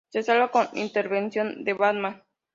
[0.09, 2.23] Se salva con la intervención de Batman.